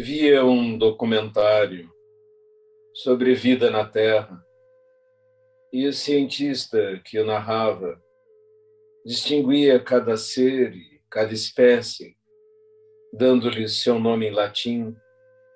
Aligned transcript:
via 0.00 0.42
um 0.46 0.78
documentário 0.78 1.92
sobre 2.94 3.34
vida 3.34 3.70
na 3.70 3.84
Terra 3.84 4.42
e 5.70 5.86
o 5.86 5.92
cientista 5.92 6.98
que 7.04 7.18
o 7.18 7.26
narrava 7.26 8.02
distinguia 9.04 9.78
cada 9.78 10.16
ser 10.16 10.74
e 10.74 11.02
cada 11.10 11.34
espécie, 11.34 12.16
dando-lhe 13.12 13.68
seu 13.68 13.98
nome 13.98 14.28
em 14.28 14.30
latim, 14.30 14.96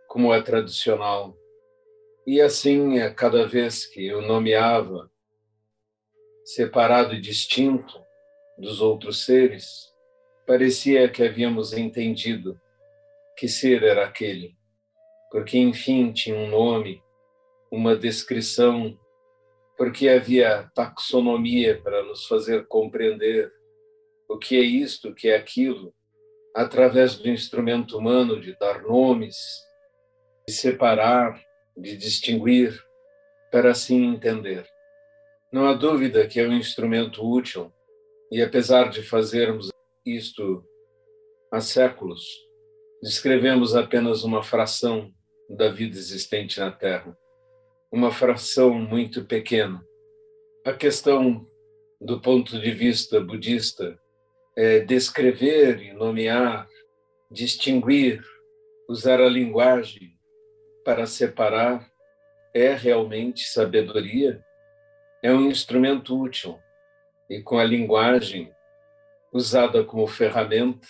como 0.09 0.33
é 0.35 0.43
tradicional. 0.43 1.35
E 2.27 2.39
assim, 2.39 2.99
a 2.99 3.13
cada 3.15 3.49
vez 3.49 3.87
que 3.87 4.13
o 4.13 4.21
nomeava, 4.21 5.11
separado 6.45 7.15
e 7.15 7.21
distinto 7.21 7.99
dos 8.59 8.83
outros 8.83 9.25
seres, 9.25 9.91
parecia 10.47 11.09
que 11.09 11.23
havíamos 11.23 11.73
entendido 11.73 12.61
que 13.37 13.49
ser 13.49 13.83
era 13.83 14.05
aquele, 14.05 14.57
porque 15.31 15.59
enfim 15.59 16.13
tinha 16.13 16.37
um 16.37 16.49
nome, 16.49 17.03
uma 17.71 17.97
descrição, 17.97 18.99
porque 19.77 20.09
havia 20.09 20.71
taxonomia 20.75 21.81
para 21.83 22.03
nos 22.05 22.27
fazer 22.27 22.67
compreender 22.67 23.53
o 24.29 24.39
que 24.39 24.57
é 24.57 24.61
isto, 24.61 25.09
o 25.09 25.15
que 25.15 25.29
é 25.29 25.37
aquilo, 25.37 25.93
através 26.55 27.17
do 27.17 27.29
instrumento 27.29 27.99
humano 27.99 28.41
de 28.41 28.57
dar 28.57 28.83
nomes, 28.83 29.37
de 30.47 30.55
separar, 30.55 31.43
de 31.77 31.97
distinguir, 31.97 32.81
para 33.51 33.71
assim 33.71 34.05
entender. 34.05 34.67
Não 35.53 35.67
há 35.67 35.75
dúvida 35.75 36.27
que 36.27 36.41
é 36.41 36.47
um 36.47 36.53
instrumento 36.53 37.25
útil, 37.25 37.73
e 38.31 38.43
apesar 38.43 38.89
de 38.89 39.03
fazermos 39.03 39.71
isto 40.05 40.65
há 41.53 41.61
séculos, 41.61 42.25
descrevemos 43.05 43.77
apenas 43.77 44.25
uma 44.25 44.43
fração 44.43 45.13
da 45.47 45.69
vida 45.69 45.95
existente 45.95 46.59
na 46.59 46.73
Terra, 46.73 47.15
uma 47.93 48.11
fração 48.11 48.73
muito 48.73 49.27
pequena. 49.27 49.85
A 50.65 50.73
questão, 50.73 51.47
do 52.01 52.19
ponto 52.19 52.59
de 52.59 52.71
vista 52.71 53.21
budista, 53.21 54.01
é 54.57 54.81
descrever 54.81 55.83
e 55.83 55.93
nomear, 55.93 56.67
distinguir, 57.31 58.25
usar 58.89 59.21
a 59.21 59.29
linguagem 59.29 60.19
para 60.83 61.05
separar, 61.05 61.87
é 62.55 62.73
realmente 62.73 63.45
sabedoria? 63.45 64.43
É 65.23 65.31
um 65.31 65.51
instrumento 65.51 66.19
útil 66.19 66.59
e 67.29 67.43
com 67.43 67.59
a 67.59 67.65
linguagem 67.65 68.51
usada 69.31 69.85
como 69.85 70.07
ferramenta, 70.07 70.89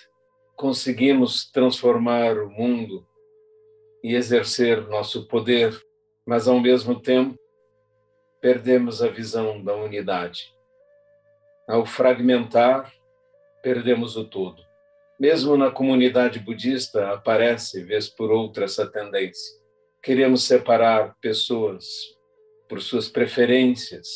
conseguimos 0.56 1.50
transformar 1.50 2.38
o 2.38 2.48
mundo 2.48 3.06
e 4.02 4.14
exercer 4.14 4.86
nosso 4.88 5.26
poder, 5.26 5.74
mas 6.26 6.46
ao 6.46 6.60
mesmo 6.60 7.00
tempo 7.00 7.38
perdemos 8.40 9.02
a 9.02 9.08
visão 9.08 9.62
da 9.62 9.74
unidade. 9.74 10.54
Ao 11.66 11.86
fragmentar, 11.86 12.92
perdemos 13.62 14.16
o 14.16 14.24
todo. 14.24 14.62
Mesmo 15.18 15.56
na 15.56 15.70
comunidade 15.70 16.38
budista 16.38 17.12
aparece, 17.12 17.82
vez 17.82 18.08
por 18.08 18.30
outra, 18.30 18.66
essa 18.66 18.86
tendência. 18.86 19.58
Queremos 20.02 20.44
separar 20.44 21.16
pessoas 21.20 21.86
por 22.68 22.82
suas 22.82 23.08
preferências, 23.08 24.08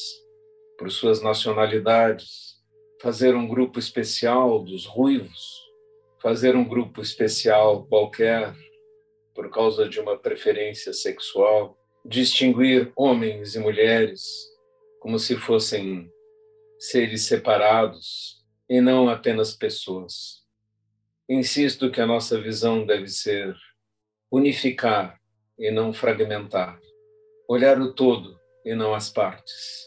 por 0.78 0.90
suas 0.90 1.22
nacionalidades, 1.22 2.58
fazer 3.00 3.34
um 3.34 3.48
grupo 3.48 3.78
especial 3.78 4.62
dos 4.62 4.84
ruivos, 4.84 5.67
fazer 6.20 6.56
um 6.56 6.64
grupo 6.64 7.00
especial 7.00 7.86
qualquer 7.86 8.54
por 9.34 9.50
causa 9.50 9.88
de 9.88 10.00
uma 10.00 10.18
preferência 10.18 10.92
sexual, 10.92 11.78
distinguir 12.04 12.92
homens 12.96 13.54
e 13.54 13.60
mulheres 13.60 14.22
como 15.00 15.18
se 15.18 15.36
fossem 15.36 16.10
seres 16.78 17.26
separados 17.26 18.44
e 18.68 18.80
não 18.80 19.08
apenas 19.08 19.54
pessoas. 19.54 20.44
Insisto 21.28 21.90
que 21.90 22.00
a 22.00 22.06
nossa 22.06 22.40
visão 22.40 22.84
deve 22.84 23.06
ser 23.06 23.54
unificar 24.30 25.20
e 25.58 25.70
não 25.70 25.92
fragmentar, 25.92 26.80
olhar 27.48 27.80
o 27.80 27.92
todo 27.92 28.38
e 28.64 28.74
não 28.74 28.92
as 28.94 29.08
partes, 29.08 29.86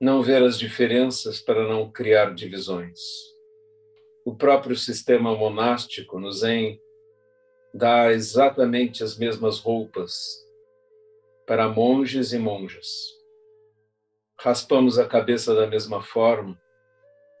não 0.00 0.22
ver 0.22 0.42
as 0.42 0.58
diferenças 0.58 1.40
para 1.40 1.66
não 1.66 1.90
criar 1.90 2.34
divisões 2.34 2.98
o 4.28 4.34
próprio 4.34 4.76
sistema 4.76 5.34
monástico 5.34 6.20
no 6.20 6.30
Zen 6.30 6.78
dá 7.72 8.12
exatamente 8.12 9.02
as 9.02 9.16
mesmas 9.16 9.58
roupas 9.58 10.12
para 11.46 11.66
monges 11.66 12.34
e 12.34 12.38
monjas. 12.38 12.86
Raspamos 14.38 14.98
a 14.98 15.08
cabeça 15.08 15.54
da 15.54 15.66
mesma 15.66 16.02
forma 16.02 16.60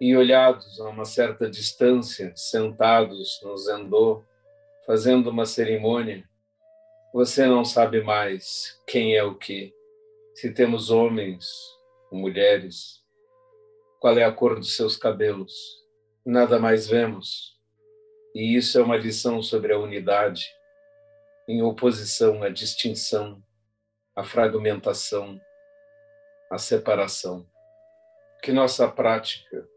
e, 0.00 0.16
olhados 0.16 0.80
a 0.80 0.88
uma 0.88 1.04
certa 1.04 1.46
distância, 1.50 2.32
sentados 2.34 3.38
no 3.42 3.54
zendô, 3.58 4.24
fazendo 4.86 5.28
uma 5.28 5.44
cerimônia, 5.44 6.26
você 7.12 7.44
não 7.44 7.66
sabe 7.66 8.00
mais 8.00 8.80
quem 8.86 9.14
é 9.14 9.22
o 9.22 9.34
que, 9.34 9.74
se 10.34 10.54
temos 10.54 10.88
homens 10.88 11.50
ou 12.10 12.18
mulheres, 12.18 13.04
qual 14.00 14.16
é 14.16 14.24
a 14.24 14.32
cor 14.32 14.54
dos 14.58 14.74
seus 14.74 14.96
cabelos 14.96 15.86
nada 16.24 16.58
mais 16.58 16.86
vemos. 16.86 17.58
E 18.34 18.56
isso 18.56 18.78
é 18.78 18.82
uma 18.82 18.96
lição 18.96 19.42
sobre 19.42 19.72
a 19.72 19.78
unidade, 19.78 20.46
em 21.48 21.62
oposição 21.62 22.42
à 22.42 22.48
distinção, 22.48 23.42
à 24.14 24.22
fragmentação, 24.22 25.40
à 26.50 26.58
separação. 26.58 27.48
Que 28.42 28.52
nossa 28.52 28.88
prática 28.88 29.68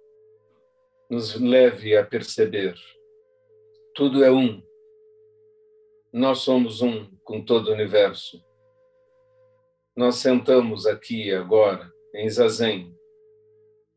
nos 1.10 1.36
leve 1.40 1.98
a 1.98 2.06
perceber 2.06 2.76
tudo 3.94 4.24
é 4.24 4.32
um. 4.32 4.64
Nós 6.14 6.40
somos 6.40 6.82
um 6.82 7.14
com 7.26 7.44
todo 7.44 7.68
o 7.68 7.74
universo. 7.74 8.42
Nós 9.96 10.16
sentamos 10.16 10.86
aqui 10.88 11.34
agora 11.34 11.92
em 12.16 12.30
Zazen 12.30 12.96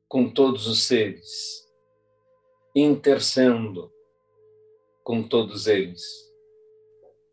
com 0.08 0.28
todos 0.28 0.66
os 0.66 0.86
seres 0.86 1.63
intercendo 2.74 3.92
com 5.04 5.22
todos 5.22 5.68
eles. 5.68 6.02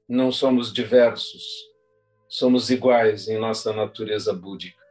Não 0.07 0.31
somos 0.31 0.71
diversos, 0.71 1.43
somos 2.27 2.69
iguais 2.69 3.27
em 3.27 3.39
nossa 3.39 3.73
natureza 3.73 4.33
búdica, 4.33 4.83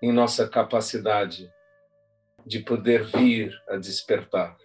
em 0.00 0.12
nossa 0.12 0.48
capacidade 0.48 1.52
de 2.46 2.60
poder 2.60 3.04
vir 3.04 3.52
a 3.68 3.76
despertar. 3.76 4.56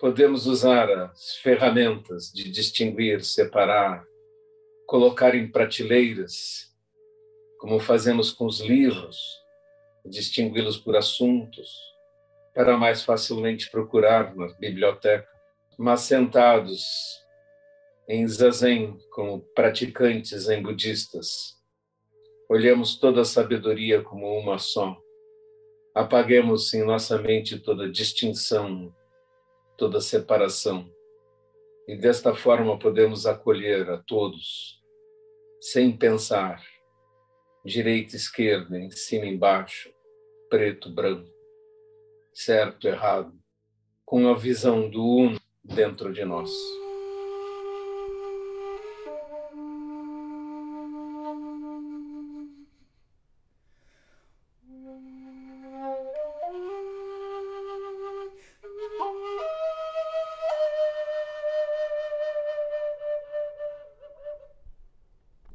Podemos 0.00 0.46
usar 0.46 0.90
as 0.90 1.36
ferramentas 1.36 2.32
de 2.32 2.50
distinguir, 2.50 3.22
separar, 3.22 4.04
colocar 4.86 5.36
em 5.36 5.48
prateleiras, 5.48 6.74
como 7.58 7.78
fazemos 7.78 8.32
com 8.32 8.46
os 8.46 8.60
livros, 8.60 9.18
distingui-los 10.04 10.76
por 10.76 10.96
assuntos, 10.96 11.95
para 12.56 12.74
mais 12.78 13.02
facilmente 13.02 13.70
procurar 13.70 14.34
na 14.34 14.46
biblioteca, 14.54 15.28
mas 15.78 16.00
sentados 16.00 16.82
em 18.08 18.26
zazen 18.26 18.96
como 19.10 19.42
praticantes 19.54 20.48
em 20.48 20.62
budistas, 20.62 21.60
olhemos 22.48 22.96
toda 22.98 23.20
a 23.20 23.24
sabedoria 23.26 24.02
como 24.02 24.26
uma 24.38 24.58
só. 24.58 24.96
Apaguemos 25.94 26.72
em 26.72 26.82
nossa 26.82 27.18
mente 27.20 27.58
toda 27.58 27.90
distinção, 27.90 28.90
toda 29.76 30.00
separação. 30.00 30.90
E 31.86 31.94
desta 31.94 32.34
forma 32.34 32.78
podemos 32.78 33.26
acolher 33.26 33.90
a 33.90 33.98
todos, 33.98 34.80
sem 35.60 35.94
pensar, 35.94 36.64
direita, 37.62 38.16
esquerda, 38.16 38.78
em 38.78 38.90
cima, 38.90 39.26
embaixo, 39.26 39.92
preto, 40.48 40.90
branco 40.90 41.35
certo, 42.36 42.86
errado, 42.86 43.32
com 44.04 44.28
a 44.28 44.34
visão 44.36 44.90
do 44.90 45.02
uno 45.02 45.40
dentro 45.64 46.12
de 46.12 46.22
nós. 46.22 46.50